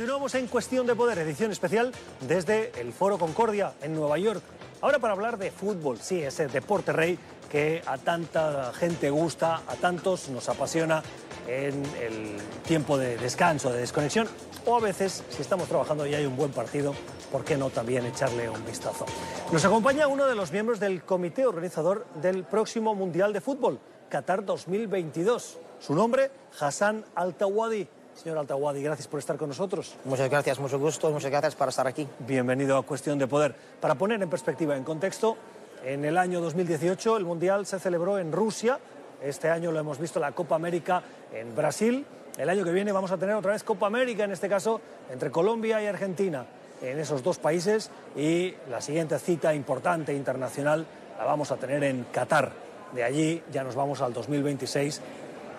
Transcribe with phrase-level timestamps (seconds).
[0.00, 1.92] Continuamos en Cuestión de Poder, edición especial
[2.26, 4.42] desde el Foro Concordia en Nueva York.
[4.80, 7.18] Ahora para hablar de fútbol, sí, ese deporte rey
[7.50, 11.02] que a tanta gente gusta, a tantos nos apasiona
[11.46, 14.26] en el tiempo de descanso, de desconexión,
[14.64, 16.94] o a veces, si estamos trabajando y hay un buen partido,
[17.30, 19.04] ¿por qué no también echarle un vistazo?
[19.52, 23.78] Nos acompaña uno de los miembros del comité organizador del próximo Mundial de Fútbol,
[24.08, 25.58] Qatar 2022.
[25.78, 27.99] Su nombre, Hassan Altawadi.
[28.20, 29.96] Señor Altawadi, gracias por estar con nosotros.
[30.04, 32.06] Muchas gracias, mucho gusto y muchas gracias por estar aquí.
[32.18, 33.54] Bienvenido a Cuestión de Poder.
[33.80, 35.38] Para poner en perspectiva, en contexto,
[35.86, 38.78] en el año 2018 el Mundial se celebró en Rusia.
[39.22, 41.02] Este año lo hemos visto la Copa América
[41.32, 42.04] en Brasil.
[42.36, 45.30] El año que viene vamos a tener otra vez Copa América, en este caso entre
[45.30, 46.44] Colombia y Argentina,
[46.82, 47.90] en esos dos países.
[48.16, 50.84] Y la siguiente cita importante internacional
[51.16, 52.52] la vamos a tener en Qatar.
[52.92, 55.00] De allí ya nos vamos al 2026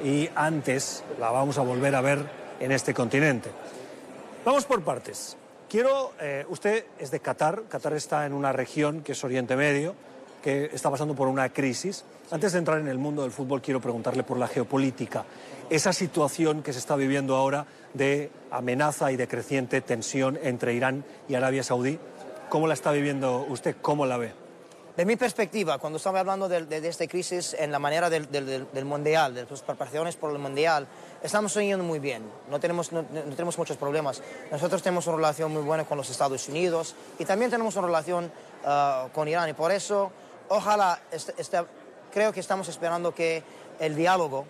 [0.03, 3.49] y antes la vamos a volver a ver en este continente.
[4.45, 5.35] Vamos por partes.
[5.69, 9.95] Quiero, eh, usted es de Qatar, Qatar está en una región que es Oriente Medio,
[10.44, 12.03] que está pasando por una crisis.
[12.30, 15.25] Antes de entrar en el mundo del fútbol, quiero preguntarle por la geopolítica.
[15.69, 21.03] Esa situación que se está viviendo ahora de amenaza y de creciente tensión entre Irán
[21.27, 21.99] y Arabia Saudí,
[22.49, 23.75] ¿cómo la está viviendo usted?
[23.81, 24.33] ¿Cómo la ve?
[24.97, 28.67] De mi perspectiva, cuando estamos hablando de, de, esta crisis en la manera del, del,
[28.71, 30.86] del, Mundial, de las preparaciones por el Mundial,
[31.23, 34.22] estamos yendo muy bien, no tenemos, no, tenemos muchos problemas.
[34.52, 38.31] Nosotros tenemos una relación muy buena con los Estados Unidos y también tenemos una relación
[38.66, 40.11] uh, con Irán y por eso,
[40.49, 41.64] ojalá, este, este,
[42.11, 43.44] creo que estamos esperando que
[43.80, 44.45] el diálogo,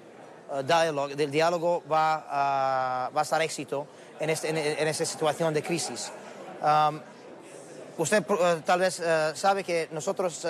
[0.65, 3.87] dialogue, del diálogo va, va a estar éxito
[4.19, 6.11] en, este, en, en esta situación de crisis.
[7.97, 9.01] Usted uh, tal vez
[9.35, 10.45] sabe que nosotros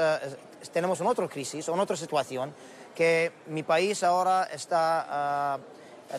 [0.71, 2.53] tenemos una otra crisis, una otra situación,
[2.95, 5.59] que mi país ahora está,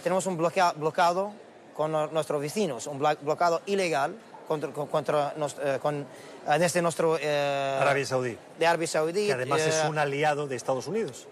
[0.03, 1.33] tenemos un bloquea, bloqueado
[1.75, 4.15] con nuestros vecinos, un bloqueado ilegal
[4.47, 6.07] contra, contra nos, con,
[6.59, 7.15] desde nuestro...
[7.15, 8.37] Arabia Saudí.
[8.59, 9.27] De Arabia Saudí.
[9.27, 11.27] Que además es un aliado de Estados Unidos.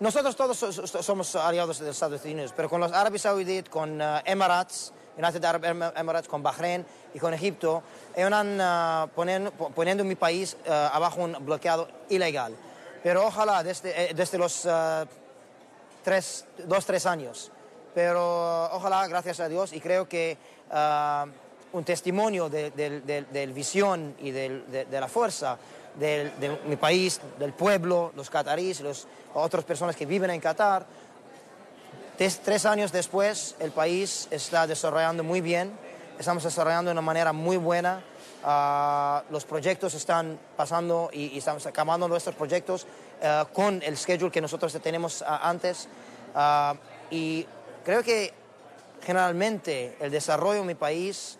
[0.00, 5.44] Nosotros todos somos aliados de Estados Unidos, pero con los Arabia Saudí, con Emirates, United
[5.44, 7.82] Arab Emirates, con Bahrein y con Egipto,
[8.14, 12.54] están uh, poniendo, poniendo, mi país abajo un bloqueado ilegal.
[13.02, 14.66] Pero ojalá desde, desde los
[16.02, 17.50] tres, dos, tres años.
[17.94, 20.36] Pero ojalá, gracias a Dios, y creo que
[21.72, 25.58] un testimonio de, de, de, de, visión y de, la fuerza
[25.96, 30.86] de, mi país, del pueblo, los cataríes, las otras personas que viven en Qatar,
[32.44, 35.72] Tres años después, el país está desarrollando muy bien,
[36.18, 38.04] estamos desarrollando de una manera muy buena.
[38.44, 42.86] Uh, los proyectos están pasando y, estamos acabando nuestros proyectos
[43.22, 45.88] uh, con el schedule que nosotros tenemos uh, antes.
[47.10, 47.46] y
[47.84, 48.32] creo que
[49.02, 51.38] generalmente el desarrollo en mi país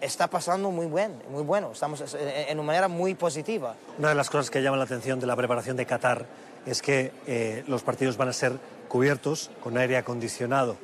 [0.00, 1.70] está pasando muy bien, muy bueno.
[1.72, 3.76] Estamos en una manera muy positiva.
[3.96, 6.26] Una de las cosas que llama la atención de la preparación de Qatar
[6.66, 8.58] es que eh, los partidos van a ser
[8.88, 10.76] cubiertos con aire acondicionado.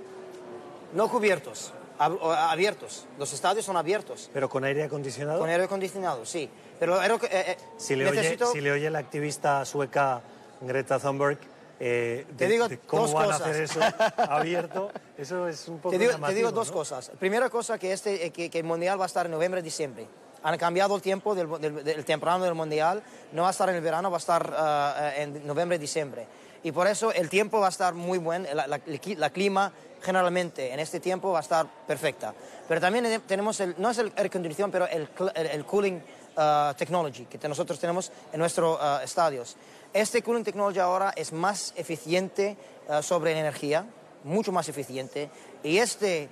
[0.94, 3.06] No cubiertos, ab abiertos.
[3.18, 4.30] Los estadios son abiertos.
[4.32, 5.40] ¿Pero con aire acondicionado?
[5.40, 6.48] Con aire acondicionado, sí.
[6.78, 8.44] Pero eh, eh, si, le necesito...
[8.44, 10.22] oye, si le oye la activista sueca
[10.60, 11.38] Greta Thunberg,
[11.86, 13.40] eh, de, te digo de cómo dos van cosas.
[13.42, 13.80] a hacer eso
[14.16, 16.74] abierto, eso es un poco Te digo, te digo dos ¿no?
[16.74, 17.10] cosas.
[17.18, 20.06] Primera cosa, que, este, que, que el Mundial va a estar en noviembre diciembre.
[20.42, 23.02] Han cambiado el tiempo del, del, del, temprano del Mundial.
[23.32, 26.26] No va a estar en el verano, va a estar uh, en noviembre, diciembre.
[26.62, 28.80] Y por eso el tiempo va a estar muy buen, la, la,
[29.18, 32.34] la, clima generalmente en este tiempo va a estar perfecta.
[32.66, 36.00] Pero también tenemos, el, no es el air condition, pero el, el, el cooling
[36.36, 39.56] uh, technology que nosotros tenemos en nuestros uh, estadios.
[39.94, 42.56] Este cooling technology ahora es más eficiente
[42.88, 43.86] uh, sobre energía,
[44.24, 45.30] mucho más eficiente.
[45.62, 46.28] Y este,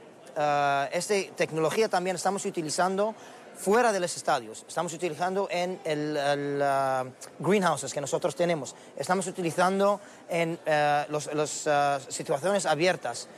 [0.90, 3.14] esta tecnología también estamos utilizando
[3.54, 4.64] fuera de los estadios.
[4.66, 7.08] Estamos utilizando en el, uh,
[7.38, 8.74] greenhouses que nosotros tenemos.
[8.96, 13.28] Estamos utilizando en uh, las uh, situaciones abiertas.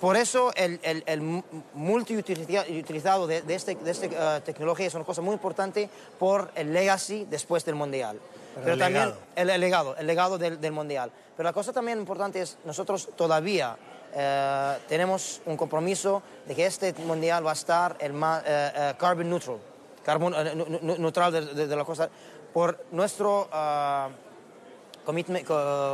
[0.00, 1.42] Por eso el, el, el
[1.74, 4.08] multiutilizado de, esta de este,
[4.44, 5.90] tecnología es una cosa muy importante
[6.20, 8.18] por el legacy después del Mundial.
[8.54, 9.20] Pero, Pero el también legado.
[9.36, 11.10] El, el, legado, el legado del, del Mundial.
[11.36, 13.76] Pero la cosa también importante es nosotros todavía
[14.10, 18.98] Uh, tenemos un compromiso de que este mundial va a estar el más, uh, uh,
[18.98, 19.58] carbon neutral,
[20.04, 20.34] carbon,
[20.82, 22.10] neutral de, de, de, la cosa,
[22.52, 23.48] por nuestro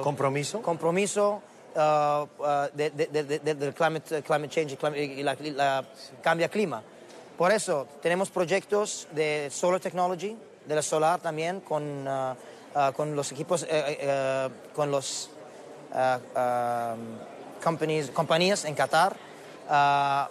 [0.02, 1.43] compromiso, compromiso
[1.75, 5.85] de, del climate, climate change y la, la,
[6.23, 6.82] cambia clima.
[7.37, 10.35] Por eso tenemos proyectos de solar technology,
[10.66, 12.08] de la solar también, con,
[12.94, 13.66] con los equipos,
[14.74, 15.30] con los
[17.62, 19.16] companies, compañías en Qatar.
[19.68, 20.28] Ah,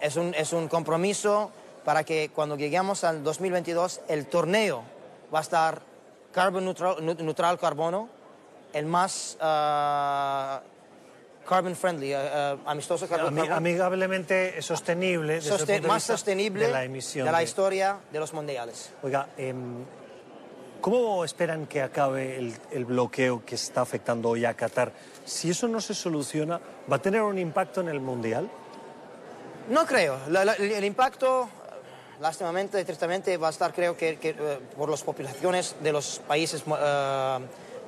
[0.00, 1.50] es, un, es un compromiso
[1.84, 4.82] para que cuando lleguemos al 2022 el torneo
[5.32, 5.82] va a estar
[6.32, 8.08] carbon neutral, neutral carbono,
[8.72, 10.62] el más ah,
[11.48, 15.40] carbon friendly, ah, amistoso carbon, Ami- amigablemente sostenible.
[15.40, 17.24] soste- más sostenible de la emisión.
[17.26, 18.90] de la historia de los mundiales.
[19.02, 19.84] Oiga, em,
[20.80, 24.92] ¿cómo esperan que acabe el, el bloqueo que está afectando hoy a Qatar?
[25.24, 26.60] Si eso no se soluciona,
[26.90, 28.48] ¿va a tener un impacto en el Mundial?
[29.70, 30.18] No creo.
[30.28, 34.88] La- la- el impacto, eh, lástimamente, tristemente, va a estar, creo que, que, eh, por
[34.88, 37.38] las poblaciones de los países eh,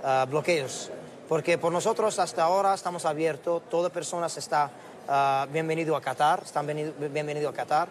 [0.04, 0.90] eh, bloqueos.
[1.30, 4.68] Porque por nosotros hasta ahora estamos abiertos, toda persona está
[5.08, 7.86] eh, bienvenido a Qatar, están venido- bienvenido a Qatar.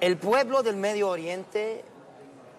[0.00, 1.84] El pueblo del Medio Oriente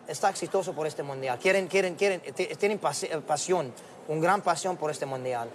[0.08, 1.38] está exitoso por este mundial.
[1.40, 3.74] Quieren, quieren, quieren, ti- tienen eh, pasión,
[4.08, 5.50] una gran pasión por este mundial.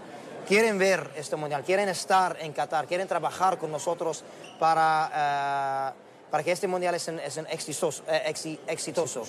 [0.46, 4.22] Quieren ver este mundial, quieren estar en Qatar, quieren trabajar con nosotros
[4.58, 8.02] para, eh, para que este mundial es un, es un exitoso.
[8.06, 9.22] eh, exi- exitoso.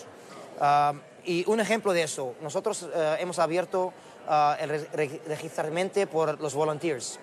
[0.59, 0.91] Ah,
[1.23, 3.93] y un ejemplo de eso, nosotros eh, hemos abierto
[4.27, 7.19] ah, el re- re- registramiento por los volunteers.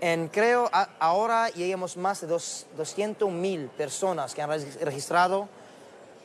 [0.00, 0.70] En, creo
[1.00, 5.48] ahora llegamos más de dos, 200 mil personas que han regis- registrado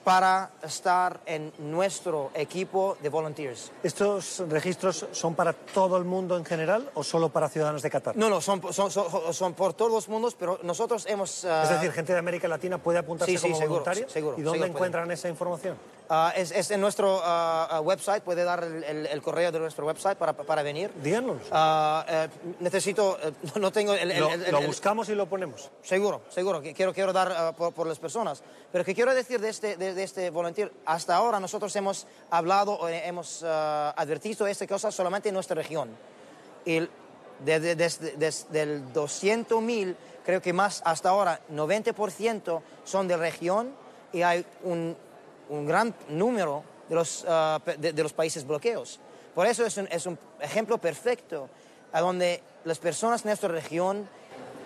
[0.04, 3.72] para estar en nuestro equipo de volunteers.
[3.84, 8.16] ¿Estos registros son para todo el mundo en general o solo para ciudadanos de Qatar?
[8.18, 11.46] No, no, son, son, son, son por todos los mundos, pero nosotros hemos...
[11.46, 14.10] ah, Es decir, gente de América Latina puede apuntarse Sí, sí, como seguro, voluntaria.
[14.10, 15.78] seguro, ¿Y dónde encuentran esa información?
[16.16, 19.60] Ah, es, es en nuestro ah, ah, website, puede dar el, el- el correo de
[19.60, 20.92] nuestro website para, para venir.
[21.02, 21.42] Díganos.
[21.52, 22.28] Eh,
[22.60, 24.10] necesito, eh, no tengo el...
[24.20, 25.72] lo, el- buscamos y lo ponemos.
[25.82, 28.44] Seguro, seguro, que quiero, quiero dar por, por las personas.
[28.72, 32.74] Pero que quiero decir de este, de, de este volunteer, hasta ahora nosotros hemos hablado
[32.74, 35.90] o hemos ah, advertido esta cosa solamente en nuestra región.
[36.66, 36.88] Y
[37.44, 43.72] desde, desde, desde el 200 mil, creo que más hasta ahora, 90% son de región
[44.14, 44.96] y hay un,
[45.50, 49.00] un gran número de los, ah, de, de los países bloqueos.
[49.34, 51.50] Por eso es un, es un ejemplo perfecto
[51.92, 54.08] a donde las personas de nuestra región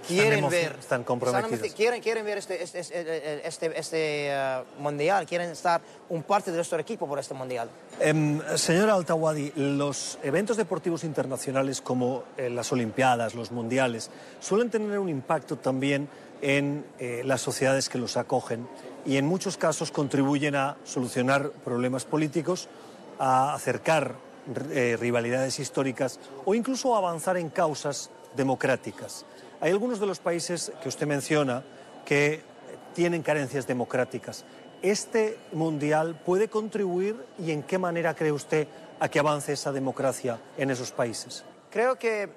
[0.08, 1.74] quieren ver, están comprometidos.
[1.74, 6.58] quieren, quieren ver este, este, este, este, este, ah, mundial, quieren estar un parte de
[6.58, 7.70] nuestro equipo por este mundial.
[8.00, 14.10] Em, señora Altawadi, los eventos deportivos internacionales como eh, las Olimpiadas, los Mundiales,
[14.40, 16.08] suelen tener un impacto también
[16.42, 18.68] en eh, las sociedades que los acogen
[19.06, 22.68] y en muchos casos contribuyen a solucionar problemas políticos,
[23.20, 24.16] a acercar
[24.72, 29.26] eh, rivalidades históricas o incluso a avanzar en causas democráticas.
[29.60, 31.64] Hay algunos de los países que usted menciona
[32.06, 32.42] que
[32.94, 34.46] tienen carencias democráticas.
[34.82, 38.68] ¿Este mundial puede contribuir y en qué manera cree usted
[39.00, 41.44] a que avance esa democracia en esos países?
[41.72, 42.30] Creo que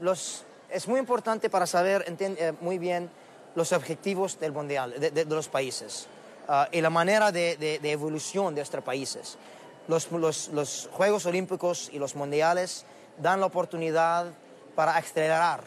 [0.00, 3.10] los, es muy importante para saber eh, muy bien
[3.54, 6.06] los objetivos del mundial, de, los países,
[6.48, 9.38] ah, y la manera de, evolución de estos países.
[9.88, 12.84] Los- los Juegos Olímpicos y los mundiales
[13.18, 14.26] dan la oportunidad
[14.74, 15.62] para acelerar.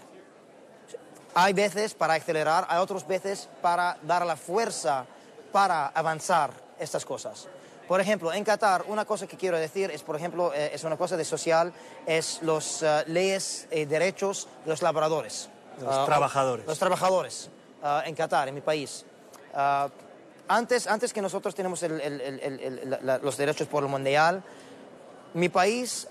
[1.33, 5.05] Hay veces para acelerar, hay otras veces para dar la fuerza
[5.51, 7.47] para avanzar estas cosas.
[7.89, 10.95] Por ejemplo, en Qatar, una cosa que quiero decir es, por ejemplo, eh, es una
[10.95, 11.73] cosa de social,
[12.05, 15.49] es los eh, leyes y derechos de los laboradores.
[15.81, 16.65] Los trabajadores.
[16.67, 17.49] Los trabajadores
[18.05, 19.05] en Qatar, en mi país.
[20.47, 23.81] Antes, antes que nosotros tenemos el- el- el- el- el- la- la- los derechos por
[23.83, 24.43] el mundial,
[25.33, 26.07] mi país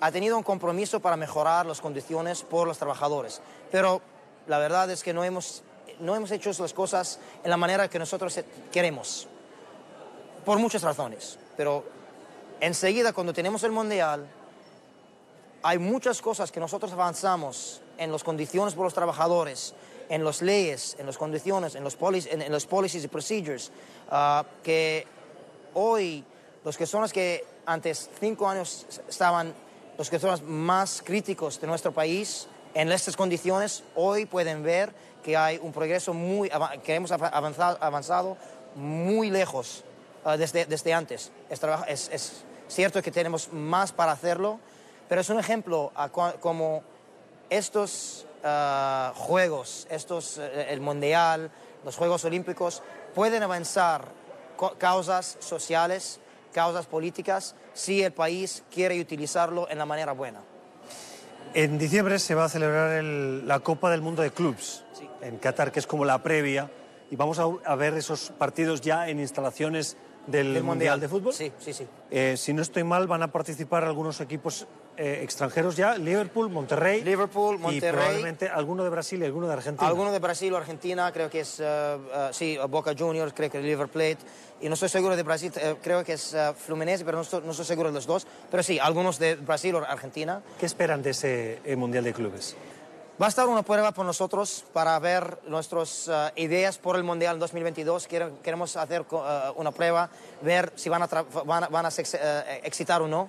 [0.00, 3.40] ha tenido un compromiso para mejorar las condiciones por los trabajadores.
[3.70, 4.00] Pero
[4.48, 5.62] la verdad es que no hemos,
[6.00, 9.28] no hemos hecho las cosas en la manera que nosotros eh, queremos.
[10.44, 11.38] Por muchas razones.
[11.56, 11.84] Pero
[12.60, 14.26] enseguida, cuando tenemos el mundial,
[15.62, 19.74] hay muchas cosas que nosotros avanzamos en las condiciones por los trabajadores,
[20.08, 23.70] en las leyes, en las condiciones, en los, polic- en, en los policies y procedures,
[24.10, 25.06] ah, que
[25.74, 26.24] hoy
[26.64, 29.54] los que son los que antes cinco años estaban
[29.98, 34.94] los que son los más críticos de nuestro país en estas condiciones, hoy pueden ver
[35.22, 36.50] que hay un progreso muy,
[36.82, 38.36] que hemos ava- avanzado, avanzado
[38.74, 39.84] muy lejos
[40.24, 41.30] ah, desde, desde antes.
[41.48, 44.60] Es, es- es cierto que tenemos más para hacerlo,
[45.08, 46.82] pero es un ejemplo a como
[47.48, 51.50] estos ah, juegos, estos, eh, el mundial,
[51.84, 52.82] los Juegos Olímpicos,
[53.14, 54.04] pueden avanzar
[54.78, 56.20] causas sociales,
[56.52, 60.40] causas políticas, si el país quiere utilizarlo en la manera buena.
[61.54, 65.08] En diciembre se va a celebrar el- la Copa del Mundo de Clubs Sí.
[65.22, 66.70] en Qatar, que es como la previa,
[67.10, 69.96] y vamos a, a ver esos partidos ya en instalaciones
[70.30, 71.32] del, Del Mundial de Fútbol.
[71.32, 71.86] Sí, sí, sí.
[72.10, 77.02] Eh, si no estoy mal, van a participar algunos equipos eh, extranjeros ya, Liverpool, Monterrey.
[77.02, 77.92] Liverpool, Y Monterrey.
[77.92, 79.88] probablemente alguno de Brasil y alguno de Argentina.
[79.88, 81.96] Alguno de Brasil o Argentina, creo que es, eh,
[82.32, 84.18] sí, Boca Juniors, creo que River Plate.
[84.60, 87.52] Y no estoy seguro de Brasil, eh, creo que es Fluminense, pero no estoy, no
[87.52, 88.26] estoy seguro de los dos.
[88.50, 90.42] Pero sí, algunos de Brasil o Argentina.
[90.58, 92.56] ¿Qué esperan de ese Mundial de Clubes?
[93.20, 97.38] Va a estar una prueba por nosotros para ver nuestras eh, ideas por el Mundial
[97.38, 98.06] 2022.
[98.06, 100.08] Quiero- queremos hacer eh, una prueba,
[100.40, 101.06] ver si van a,
[101.44, 103.28] van a, van a eh, excitar o no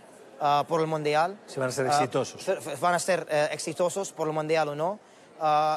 [0.68, 1.38] por el Mundial.
[1.46, 2.44] Si van a ser exitosos.
[2.80, 4.98] van a ser exitosos por el Mundial o no.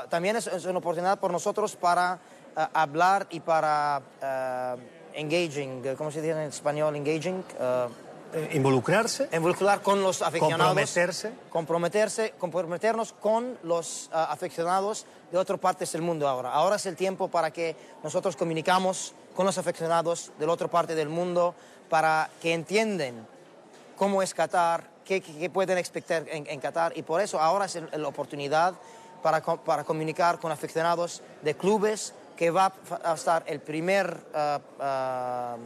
[0.08, 2.18] También es, es una oportunidad por nosotros para
[2.72, 4.00] hablar y para
[5.12, 6.96] engaging, ¿cómo se dice en español?
[6.96, 7.44] Engaging.
[8.34, 10.58] Eh, involucrarse, involucrar con los aficionados.
[10.66, 11.32] comprometerse.
[11.50, 16.52] Comprometerse, comprometernos con los ah, aficionados de otras partes del mundo ahora.
[16.52, 20.94] Ahora es el tiempo para que nosotros comunicamos con los aficionados de la otra parte
[20.94, 21.54] del mundo
[21.88, 23.26] para que entiendan
[23.96, 27.78] cómo es Qatar, qué, qué- pueden expectar en, en Qatar y por eso ahora es
[27.92, 28.74] la oportunidad
[29.22, 32.72] para, para comunicar con aficionados de clubes que va
[33.04, 35.56] a estar el primer ah, ah,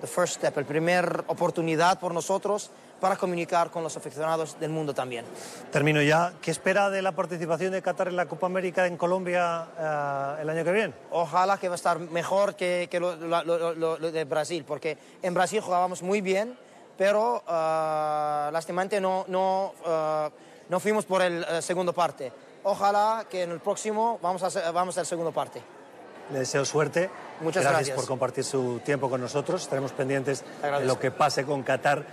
[0.00, 4.92] the first step, el primer oportunidad por nosotros para comunicar con los aficionados del mundo
[4.92, 5.24] también.
[5.70, 6.32] Termino ya.
[6.42, 10.50] ¿Qué espera de la participación de Qatar en la Copa América en Colombia eh, el
[10.50, 10.94] año que viene?
[11.12, 14.98] Ojalá que va a estar mejor que, que lo, lo- lo- lo- de Brasil, porque
[15.22, 16.58] en Brasil jugábamos muy bien,
[16.96, 20.30] pero ah, lastimamente no, no, ah,
[20.68, 22.32] no fuimos por el segundo parte.
[22.64, 25.62] Ojalá que en el próximo vamos a vamos a hacer segundo parte.
[26.32, 27.10] Le deseo suerte.
[27.40, 27.72] Muchas gracias.
[27.72, 27.96] gracias.
[27.96, 29.62] por compartir su tiempo con nosotros.
[29.62, 32.04] Estaremos pendientes de lo que pase con Qatar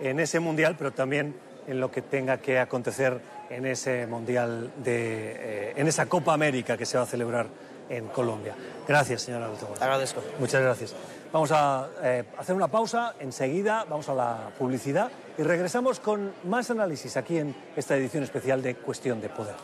[0.00, 1.34] en ese mundial, pero también
[1.66, 6.76] en lo que tenga que acontecer en ese mundial de, eh, en esa Copa América
[6.76, 7.46] que se va a celebrar
[7.88, 8.54] en Colombia.
[8.86, 9.66] Gracias, señora Alto.
[9.78, 10.22] Te agradezco.
[10.38, 10.94] Muchas gracias.
[11.32, 16.70] Vamos a eh, hacer una pausa, enseguida vamos a la publicidad y regresamos con más
[16.70, 19.54] análisis aquí en esta edición especial de Cuestión de Poder.